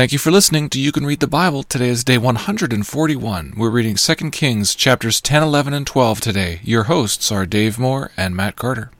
[0.00, 1.62] Thank you for listening to You Can Read the Bible.
[1.62, 3.52] Today is day 141.
[3.54, 6.60] We're reading 2 Kings chapters 10, 11, and 12 today.
[6.62, 8.90] Your hosts are Dave Moore and Matt Carter.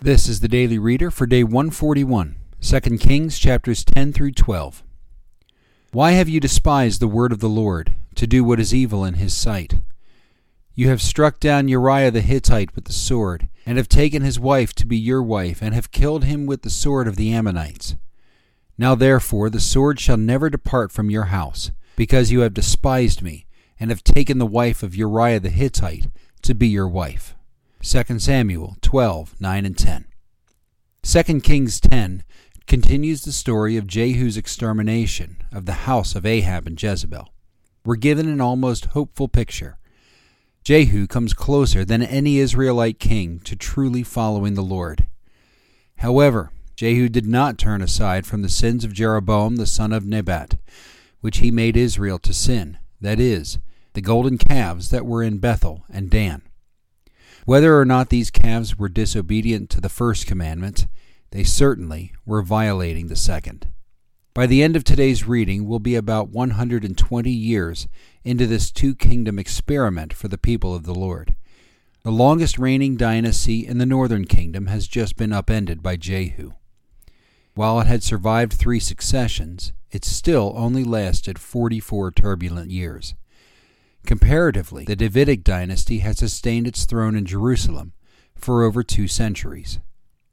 [0.00, 4.82] This is the Daily Reader for day 141, 2 Kings chapters 10 through 12.
[5.92, 9.16] Why have you despised the word of the Lord, to do what is evil in
[9.16, 9.80] his sight?
[10.74, 14.72] You have struck down Uriah the Hittite with the sword, and have taken his wife
[14.76, 17.96] to be your wife, and have killed him with the sword of the Ammonites.
[18.80, 23.44] Now therefore the sword shall never depart from your house, because you have despised me,
[23.78, 26.06] and have taken the wife of Uriah the Hittite
[26.40, 27.34] to be your wife.
[27.82, 30.06] 2 Samuel 12, 9 and 10.
[31.02, 32.24] 2 Kings 10
[32.66, 37.28] continues the story of Jehu's extermination of the house of Ahab and Jezebel.
[37.84, 39.78] We're given an almost hopeful picture.
[40.64, 45.06] Jehu comes closer than any Israelite king to truly following the Lord.
[45.96, 50.56] However, Jehu did not turn aside from the sins of Jeroboam the son of Nebat,
[51.20, 53.58] which he made Israel to sin, that is,
[53.92, 56.40] the golden calves that were in Bethel and Dan.
[57.44, 60.86] Whether or not these calves were disobedient to the first commandment,
[61.32, 63.66] they certainly were violating the second.
[64.32, 67.88] By the end of today's reading, we'll be about 120 years
[68.24, 71.34] into this two kingdom experiment for the people of the Lord.
[72.04, 76.52] The longest reigning dynasty in the northern kingdom has just been upended by Jehu.
[77.60, 83.14] While it had survived three successions, it still only lasted 44 turbulent years.
[84.06, 87.92] Comparatively, the Davidic dynasty had sustained its throne in Jerusalem
[88.34, 89.78] for over two centuries.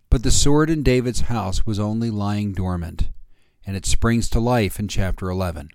[0.10, 3.10] But the sword in David's house was only lying dormant,
[3.66, 5.68] and it springs to life in chapter 11.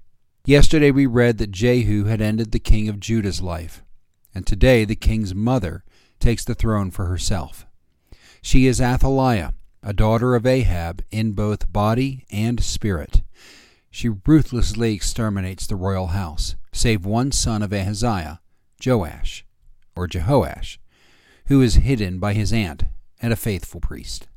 [0.47, 3.85] Yesterday we read that Jehu had ended the king of Judah's life,
[4.35, 5.85] and today the king's mother
[6.19, 7.67] takes the throne for herself.
[8.41, 9.53] She is Athaliah,
[9.83, 13.23] a daughter of Ahab in both body and spirit.
[13.91, 18.41] She ruthlessly exterminates the royal house, save one son of Ahaziah,
[18.85, 19.45] Joash,
[19.97, 20.79] or Jehoash,
[21.47, 22.85] who is hidden by his aunt
[23.21, 24.29] and a faithful priest.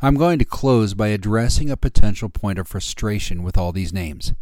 [0.00, 4.32] I'm going to close by addressing a potential point of frustration with all these names.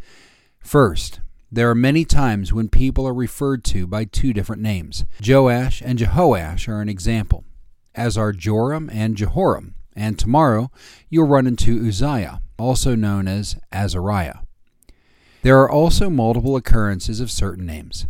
[0.59, 1.21] First,
[1.53, 5.05] there are many times when people are referred to by two different names.
[5.25, 7.45] Joash and Jehoash are an example,
[7.95, 10.71] as are Joram and Jehoram, and tomorrow
[11.09, 14.39] you'll run into Uzziah, also known as Azariah.
[15.43, 18.07] There are also multiple occurrences of certain names.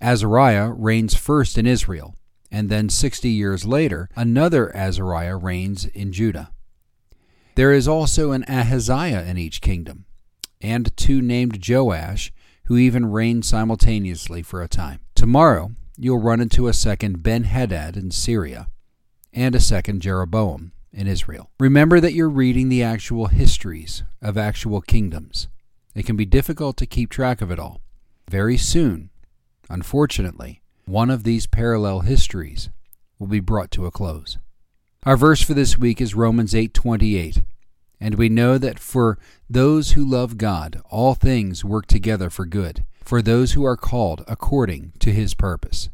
[0.00, 2.14] Azariah reigns first in Israel,
[2.50, 6.50] and then 60 years later, another Azariah reigns in Judah.
[7.54, 10.06] There is also an Ahaziah in each kingdom,
[10.60, 12.32] and two named Joash,
[12.64, 15.00] who even reigned simultaneously for a time.
[15.14, 18.66] Tomorrow, you'll run into a second Ben Hadad in Syria,
[19.32, 21.50] and a second Jeroboam in Israel.
[21.58, 25.48] Remember that you're reading the actual histories of actual kingdoms.
[25.94, 27.80] It can be difficult to keep track of it all.
[28.30, 29.10] Very soon,
[29.68, 32.70] unfortunately, one of these parallel histories
[33.18, 34.38] will be brought to a close.
[35.04, 37.44] Our verse for this week is Romans 8:28,
[38.00, 39.18] and we know that for
[39.48, 44.24] those who love God, all things work together for good, for those who are called
[44.26, 45.90] according to his purpose.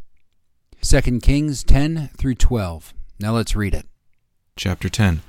[0.81, 2.95] 2 Kings 10 through 12.
[3.19, 3.87] Now let's read it.
[4.63, 5.23] Chapter 10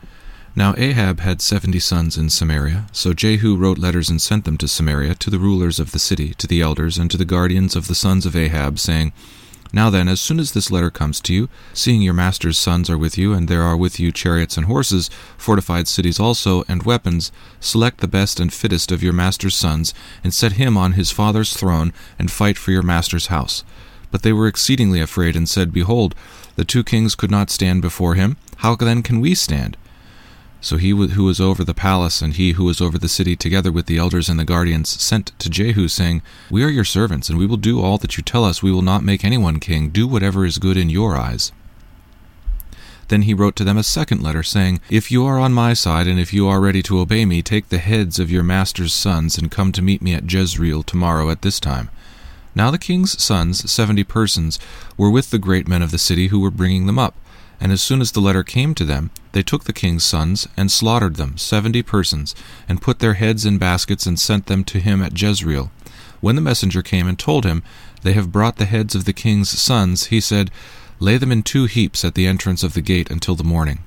[0.57, 4.67] Now Ahab had seventy sons in Samaria, so Jehu wrote letters and sent them to
[4.67, 7.87] Samaria, to the rulers of the city, to the elders, and to the guardians of
[7.87, 9.13] the sons of Ahab, saying,
[9.71, 12.97] Now then, as soon as this letter comes to you, seeing your master's sons are
[12.97, 17.31] with you, and there are with you chariots and horses, fortified cities also, and weapons,
[17.61, 19.93] select the best and fittest of your master's sons,
[20.25, 23.63] and set him on his father's throne, and fight for your master's house.
[24.11, 26.15] But they were exceedingly afraid, and said, Behold,
[26.55, 28.37] the two kings could not stand before him.
[28.57, 29.77] How then can we stand?
[30.63, 33.71] So he who was over the palace and he who was over the city, together
[33.71, 37.39] with the elders and the guardians, sent to Jehu, saying, We are your servants, and
[37.39, 38.61] we will do all that you tell us.
[38.61, 39.89] We will not make anyone king.
[39.89, 41.51] Do whatever is good in your eyes.
[43.07, 46.07] Then he wrote to them a second letter, saying, If you are on my side,
[46.07, 49.39] and if you are ready to obey me, take the heads of your master's sons,
[49.39, 51.89] and come to meet me at Jezreel tomorrow at this time.
[52.53, 54.59] Now the king's sons, seventy persons,
[54.97, 57.15] were with the great men of the city who were bringing them up.
[57.59, 60.71] And as soon as the letter came to them, they took the king's sons, and
[60.71, 62.35] slaughtered them, seventy persons,
[62.67, 65.71] and put their heads in baskets, and sent them to him at Jezreel.
[66.19, 67.63] When the messenger came and told him,
[68.01, 70.51] They have brought the heads of the king's sons, he said,
[70.99, 73.79] Lay them in two heaps at the entrance of the gate until the morning.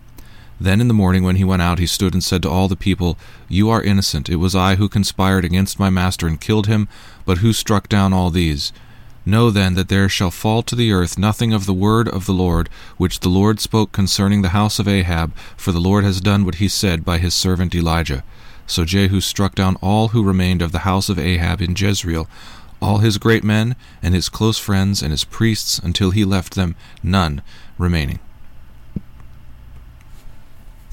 [0.60, 2.76] Then in the morning, when he went out, he stood and said to all the
[2.76, 3.18] people,
[3.48, 4.28] You are innocent.
[4.28, 6.88] It was I who conspired against my master and killed him,
[7.24, 8.72] but who struck down all these?
[9.26, 12.34] Know then that there shall fall to the earth nothing of the word of the
[12.34, 12.68] Lord,
[12.98, 16.56] which the Lord spoke concerning the house of Ahab, for the Lord has done what
[16.56, 18.22] he said by his servant Elijah.
[18.66, 22.28] So Jehu struck down all who remained of the house of Ahab in Jezreel,
[22.80, 26.76] all his great men, and his close friends, and his priests, until he left them
[27.02, 27.42] none
[27.78, 28.18] remaining.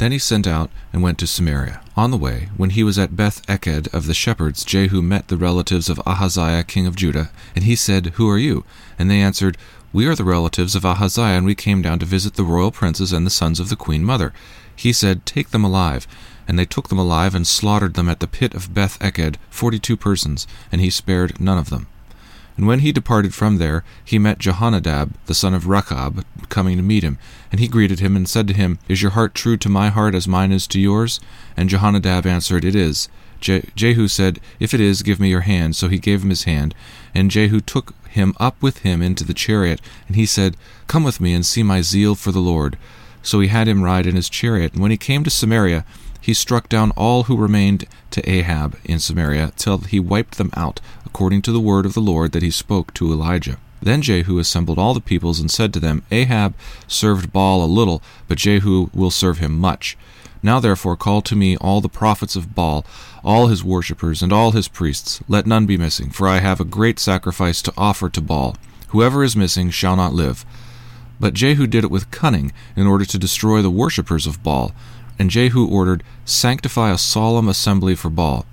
[0.02, 1.80] Then he sent out and went to Samaria.
[1.96, 5.38] On the way, when he was at Beth Eked of the shepherds, Jehu met the
[5.38, 8.64] relatives of Ahaziah king of Judah, and he said, Who are you?
[8.98, 9.60] And they answered,
[9.94, 13.14] We are the relatives of Ahaziah, and we came down to visit the royal princes
[13.14, 14.34] and the sons of the queen mother.
[14.76, 16.08] He said, Take them alive.
[16.48, 19.78] And they took them alive and slaughtered them at the pit of Beth Eked, forty
[19.78, 21.86] two persons, and he spared none of them.
[22.62, 26.84] And when he departed from there, he met Jehonadab, the son of Rechab, coming to
[26.84, 27.18] meet him.
[27.52, 30.14] And he greeted him, and said to him, Is your heart true to my heart
[30.14, 31.20] as mine is to yours?
[31.58, 33.10] And Jehonadab answered, It is.
[33.40, 35.76] Je- Jehu said, If it is, give me your hand.
[35.76, 36.76] So he gave him his hand.
[37.16, 40.56] And Jehu took him up with him into the chariot, and he said,
[40.86, 42.78] Come with me and see my zeal for the Lord.
[43.24, 44.74] So he had him ride in his chariot.
[44.74, 45.84] And when he came to Samaria,
[46.22, 50.80] he struck down all who remained to Ahab in Samaria, till he wiped them out,
[51.14, 53.58] according to the word of the Lord that he spoke to Elijah.
[53.82, 56.56] Then Jehu assembled all the peoples and said to them, Ahab
[56.88, 59.98] served Baal a little, but Jehu will serve him much.
[60.42, 62.86] Now therefore call to me all the prophets of Baal,
[63.26, 65.22] all his worshippers, and all his priests.
[65.28, 68.56] Let none be missing, for I have a great sacrifice to offer to Baal.
[68.90, 70.46] Whoever is missing shall not live.
[71.20, 74.72] But Jehu did it with cunning, in order to destroy the worshippers of Baal.
[75.20, 78.46] And Jehu ordered, Sanctify a solemn assembly for Baal.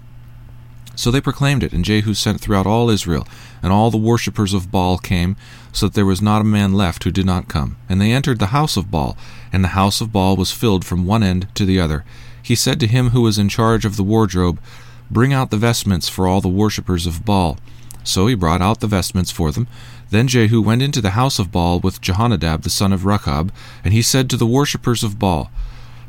[0.98, 3.24] So they proclaimed it, and Jehu sent throughout all Israel,
[3.62, 5.36] and all the worshippers of Baal came,
[5.72, 7.76] so that there was not a man left who did not come.
[7.88, 9.16] And they entered the house of Baal,
[9.52, 12.04] and the house of Baal was filled from one end to the other.
[12.42, 14.60] He said to him who was in charge of the wardrobe,
[15.08, 17.58] Bring out the vestments for all the worshippers of Baal.
[18.02, 19.68] So he brought out the vestments for them.
[20.10, 23.52] Then Jehu went into the house of Baal with Jehonadab the son of Rechab,
[23.84, 25.48] and he said to the worshippers of Baal,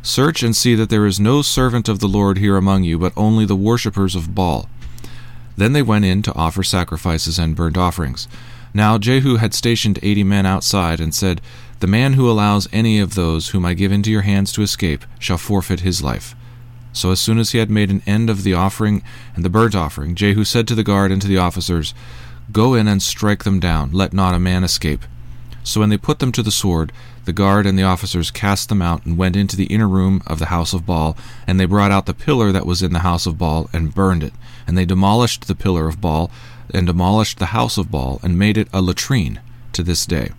[0.01, 3.13] Search and see that there is no servant of the Lord here among you, but
[3.15, 4.67] only the worshippers of Baal.
[5.59, 8.29] Then they went in to offer sacrifices and burnt offerings.
[8.73, 11.41] Now Jehu had stationed eighty men outside, and said,
[11.81, 15.03] The man who allows any of those whom I give into your hands to escape
[15.19, 16.33] shall forfeit his life.
[16.93, 19.03] So as soon as he had made an end of the offering
[19.35, 21.93] and the burnt offering, Jehu said to the guard and to the officers,
[22.53, 25.01] Go in and strike them down, let not a man escape.
[25.61, 26.93] So when they put them to the sword,
[27.25, 30.39] the guard and the officers cast them out and went into the inner room of
[30.39, 31.17] the house of Baal,
[31.47, 34.23] and they brought out the pillar that was in the house of Baal and burned
[34.23, 34.33] it.
[34.67, 36.31] And they demolished the pillar of Baal
[36.73, 39.39] and demolished the house of Baal and made it a latrine
[39.73, 40.31] to this day.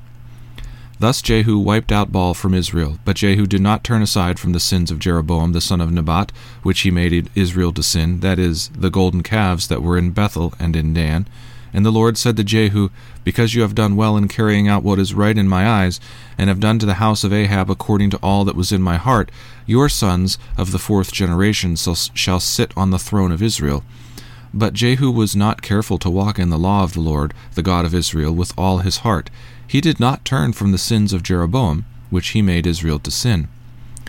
[1.00, 4.60] Thus Jehu wiped out Baal from Israel, but Jehu did not turn aside from the
[4.60, 6.30] sins of Jeroboam the son of Nebat,
[6.62, 10.52] which he made Israel to sin, that is, the golden calves that were in Bethel
[10.58, 11.26] and in Dan.
[11.72, 12.90] And the Lord said to Jehu,
[13.24, 16.00] Because you have done well in carrying out what is right in my eyes,
[16.36, 18.96] and have done to the house of Ahab according to all that was in my
[18.96, 19.30] heart,
[19.66, 23.84] your sons of the fourth generation shall sit on the throne of Israel.
[24.52, 27.84] But Jehu was not careful to walk in the law of the Lord, the God
[27.84, 29.30] of Israel, with all his heart.
[29.64, 33.48] He did not turn from the sins of Jeroboam, which he made Israel to sin.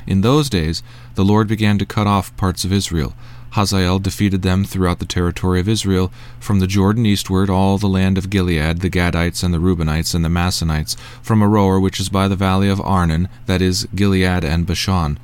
[0.08, 0.82] In those days
[1.14, 3.14] the Lord began to cut off parts of Israel.
[3.52, 8.18] Hazael defeated them throughout the territory of Israel, from the Jordan eastward, all the land
[8.18, 12.28] of Gilead, the Gadites and the Reubenites and the Manassites, from Aroer, which is by
[12.28, 15.20] the valley of Arnon, that is, Gilead and Bashan.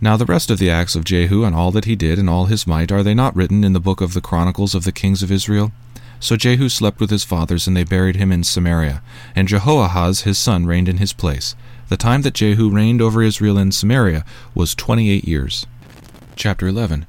[0.00, 2.46] Now the rest of the acts of Jehu and all that he did and all
[2.46, 5.22] his might, are they not written in the book of the Chronicles of the kings
[5.22, 5.72] of Israel?
[6.20, 9.02] So Jehu slept with his fathers, and they buried him in Samaria.
[9.34, 11.56] And Jehoahaz his son reigned in his place.
[11.88, 15.66] The time that Jehu reigned over Israel in Samaria was twenty eight years.
[16.36, 17.06] Chapter 11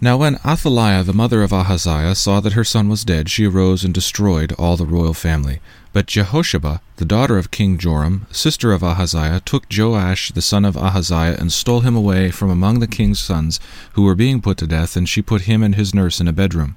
[0.00, 3.84] now when Athaliah the mother of Ahaziah saw that her son was dead, she arose
[3.84, 5.60] and destroyed all the royal family.
[5.92, 10.76] But Jehosheba, the daughter of King Joram, sister of Ahaziah, took Joash the son of
[10.76, 13.58] Ahaziah and stole him away from among the king's sons
[13.94, 16.32] who were being put to death, and she put him and his nurse in a
[16.34, 16.76] bedroom.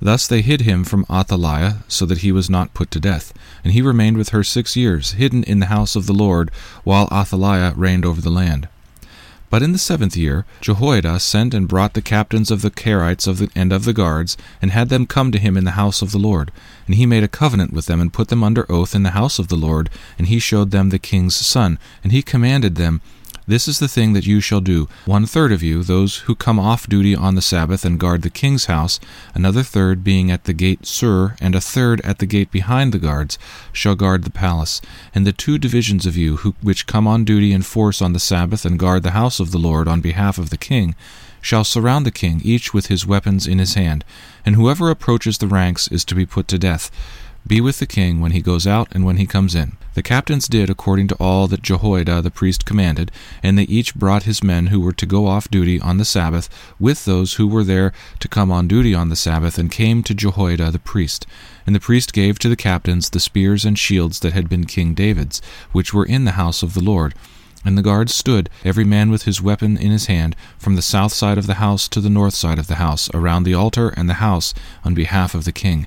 [0.00, 3.32] Thus they hid him from Athaliah, so that he was not put to death.
[3.64, 6.50] And he remained with her six years, hidden in the house of the Lord,
[6.84, 8.68] while Athaliah reigned over the land.
[9.52, 13.36] But in the seventh year Jehoiada sent and brought the captains of the Carites of
[13.36, 16.10] the, and of the guards, and had them come to him in the house of
[16.10, 16.50] the Lord.
[16.86, 19.38] And he made a covenant with them, and put them under oath in the house
[19.38, 21.78] of the Lord, and he showed them the king's son.
[22.02, 23.02] And he commanded them,
[23.52, 24.88] this is the thing that you shall do.
[25.04, 28.30] One third of you, those who come off duty on the Sabbath and guard the
[28.30, 28.98] king's house,
[29.34, 32.98] another third being at the gate sur, and a third at the gate behind the
[32.98, 33.38] guards,
[33.70, 34.80] shall guard the palace.
[35.14, 38.18] And the two divisions of you, who, which come on duty in force on the
[38.18, 40.94] Sabbath and guard the house of the Lord on behalf of the king,
[41.42, 44.02] shall surround the king, each with his weapons in his hand.
[44.46, 46.90] And whoever approaches the ranks is to be put to death.
[47.46, 49.72] Be with the king when he goes out and when he comes in.
[49.94, 53.10] The captains did according to all that Jehoiada the priest commanded,
[53.42, 56.48] and they each brought his men who were to go off duty on the Sabbath
[56.78, 60.14] with those who were there to come on duty on the Sabbath, and came to
[60.14, 61.26] Jehoiada the priest.
[61.66, 64.94] And the priest gave to the captains the spears and shields that had been King
[64.94, 67.12] David's, which were in the house of the Lord.
[67.64, 71.12] And the guards stood, every man with his weapon in his hand, from the south
[71.12, 74.08] side of the house to the north side of the house, around the altar and
[74.08, 75.86] the house, on behalf of the king.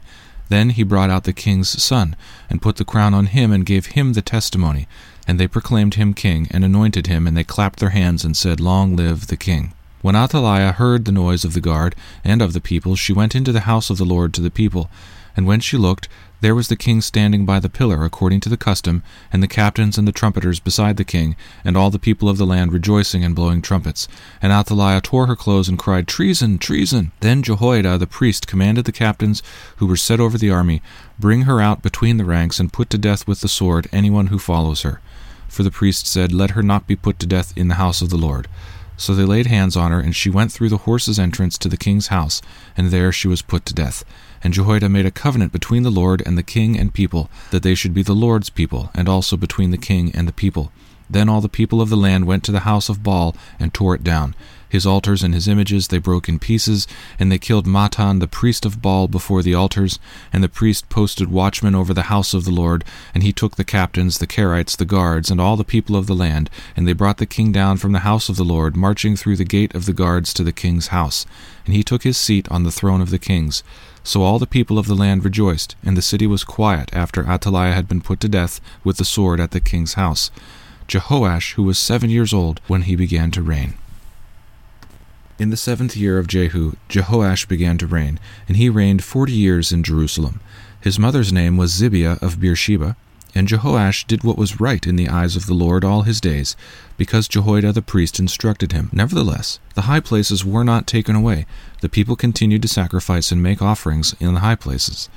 [0.49, 2.15] Then he brought out the king's son,
[2.49, 4.87] and put the crown on him, and gave him the testimony.
[5.27, 8.59] And they proclaimed him king, and anointed him, and they clapped their hands, and said,
[8.59, 9.73] Long live the king.
[10.01, 13.51] When Athaliah heard the noise of the guard and of the people, she went into
[13.51, 14.89] the house of the Lord to the people.
[15.35, 16.07] And when she looked,
[16.41, 19.97] there was the king standing by the pillar, according to the custom, and the captains
[19.97, 23.35] and the trumpeters beside the king, and all the people of the land rejoicing and
[23.35, 24.07] blowing trumpets.
[24.41, 26.57] And Athaliah tore her clothes and cried, Treason!
[26.57, 27.11] Treason!
[27.21, 29.41] Then Jehoiada the priest commanded the captains
[29.77, 30.81] who were set over the army,
[31.17, 34.37] Bring her out between the ranks, and put to death with the sword anyone who
[34.37, 35.01] follows her.
[35.47, 38.09] For the priest said, Let her not be put to death in the house of
[38.09, 38.47] the Lord.
[38.97, 41.77] So they laid hands on her, and she went through the horses' entrance to the
[41.77, 42.41] king's house,
[42.77, 44.03] and there she was put to death.
[44.43, 47.75] And Jehoiada made a covenant between the Lord and the king and people, that they
[47.75, 50.71] should be the Lord's people, and also between the king and the people.
[51.09, 53.95] Then all the people of the land went to the house of Baal and tore
[53.95, 54.35] it down.
[54.67, 56.87] His altars and his images they broke in pieces,
[57.19, 59.99] and they killed Mattan the priest of Baal before the altars.
[60.33, 63.63] And the priest posted watchmen over the house of the Lord, and he took the
[63.63, 67.17] captains, the Carites, the guards, and all the people of the land, and they brought
[67.17, 69.93] the king down from the house of the Lord, marching through the gate of the
[69.93, 71.25] guards to the king's house.
[71.65, 73.63] And he took his seat on the throne of the kings.
[74.05, 77.73] So all the people of the land rejoiced, and the city was quiet after Athaliah
[77.73, 80.29] had been put to death with the sword at the king's house.
[80.87, 83.73] Jehoash, who was seven years old when he began to reign.
[85.39, 89.71] In the seventh year of Jehu, Jehoash began to reign, and he reigned forty years
[89.71, 90.39] in Jerusalem.
[90.79, 92.95] His mother's name was Zibiah of Beersheba,
[93.35, 96.55] and Jehoash did what was right in the eyes of the Lord all his days,
[96.97, 98.89] because Jehoiada the priest instructed him.
[98.93, 101.45] Nevertheless, the high places were not taken away.
[101.81, 105.09] The people continued to sacrifice and make offerings in the high places.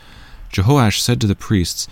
[0.53, 1.87] Jehoash said to the priests,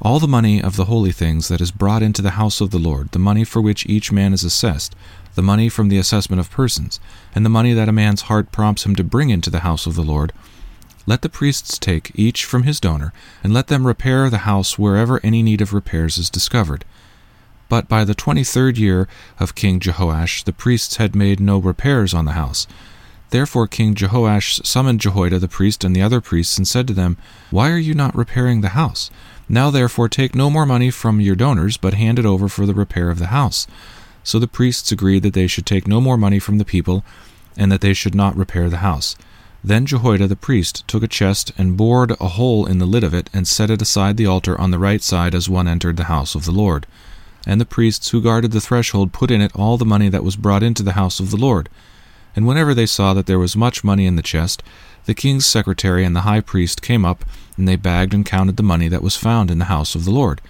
[0.00, 2.78] All the money of the holy things that is brought into the house of the
[2.78, 4.94] Lord, the money for which each man is assessed,
[5.34, 7.00] the money from the assessment of persons,
[7.34, 9.96] and the money that a man's heart prompts him to bring into the house of
[9.96, 10.32] the Lord,
[11.06, 15.20] let the priests take each from his donor, and let them repair the house wherever
[15.22, 16.84] any need of repairs is discovered.
[17.68, 19.08] But by the twenty third year
[19.40, 22.66] of King Jehoash, the priests had made no repairs on the house.
[23.30, 27.16] Therefore King Jehoash summoned Jehoiada the priest and the other priests, and said to them,
[27.50, 29.10] Why are you not repairing the house?
[29.48, 32.74] Now therefore take no more money from your donors, but hand it over for the
[32.74, 33.66] repair of the house.
[34.22, 37.04] So the priests agreed that they should take no more money from the people,
[37.56, 39.16] and that they should not repair the house.
[39.64, 43.14] Then Jehoiada the priest took a chest and bored a hole in the lid of
[43.14, 46.04] it, and set it aside the altar on the right side as one entered the
[46.04, 46.86] house of the Lord.
[47.46, 50.36] And the priests who guarded the threshold put in it all the money that was
[50.36, 51.68] brought into the house of the Lord.
[52.34, 54.62] And whenever they saw that there was much money in the chest,
[55.04, 57.24] the king's secretary and the high priest came up,
[57.56, 60.10] and they bagged and counted the money that was found in the house of the
[60.10, 60.40] Lord.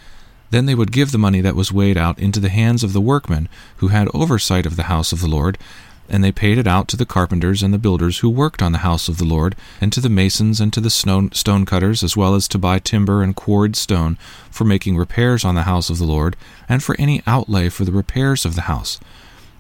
[0.51, 3.01] Then they would give the money that was weighed out into the hands of the
[3.01, 5.57] workmen who had oversight of the house of the Lord,
[6.09, 8.79] and they paid it out to the carpenters and the builders who worked on the
[8.79, 12.35] house of the Lord, and to the masons and to the stone cutters, as well
[12.35, 14.17] as to buy timber and quarried stone
[14.51, 16.37] for making repairs on the house of the Lord,
[16.69, 19.01] and for any outlay for the repairs of the house.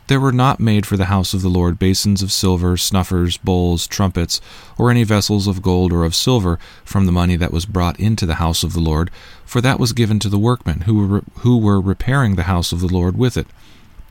[0.08, 3.87] There were not made for the house of the Lord basins of silver, snuffers, bowls,
[3.87, 4.40] trumpets,
[4.76, 8.26] or any vessels of gold or of silver from the money that was brought into
[8.26, 9.11] the house of the Lord,
[9.44, 12.80] for that was given to the workmen who were, who were repairing the house of
[12.80, 13.46] the Lord with it.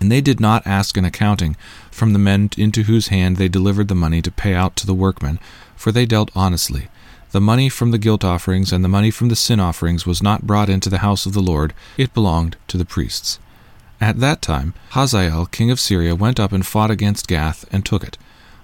[0.02, 1.56] And they did not ask an accounting
[1.92, 4.96] from the men into whose hand they delivered the money to pay out to the
[4.96, 5.40] workmen,
[5.76, 6.90] for they dealt honestly.
[7.32, 10.48] The money from the guilt offerings and the money from the sin offerings was not
[10.48, 13.38] brought into the house of the Lord, it belonged to the priests.
[14.02, 18.04] At that time, Hazael, king of Syria, went up and fought against Gath and took
[18.04, 18.18] it.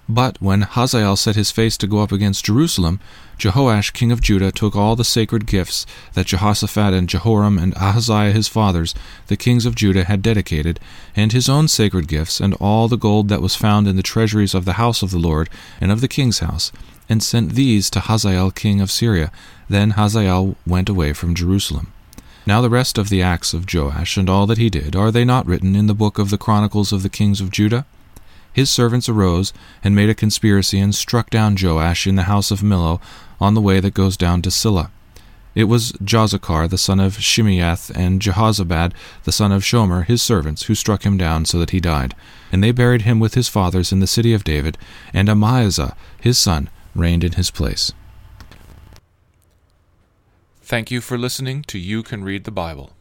[0.09, 3.01] But when Hazael set his face to go up against Jerusalem,
[3.37, 8.31] Jehoash king of Judah took all the sacred gifts that Jehoshaphat and Jehoram and Ahaziah
[8.31, 8.95] his fathers,
[9.27, 10.79] the kings of Judah, had dedicated,
[11.13, 14.55] and his own sacred gifts, and all the gold that was found in the treasuries
[14.55, 15.49] of the house of the Lord
[15.81, 16.71] and of the king's house,
[17.09, 19.29] and sent these to Hazael king of Syria.
[19.67, 21.91] Then Hazael went away from Jerusalem.
[22.45, 25.25] Now the rest of the acts of Joash and all that he did, are they
[25.25, 27.85] not written in the book of the Chronicles of the kings of Judah?
[28.57, 32.61] His servants arose and made a conspiracy and struck down Joash in the house of
[32.61, 32.99] Millo
[33.39, 34.89] on the way that goes down to Silla.
[35.53, 38.93] It was Jozachar the son of Shimeath and Jehozabad
[39.25, 42.15] the son of Shomer his servants who struck him down so that he died.
[42.51, 44.79] And they buried him with his fathers in the city of David,
[45.13, 47.93] and Amaziah his son reigned in his place.
[50.63, 52.93] Thank you for listening to You Can Read the Bible.